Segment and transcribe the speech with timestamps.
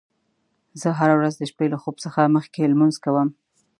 [0.81, 3.29] زه هره ورځ د شپې له خوب څخه مخکې لمونځ کوم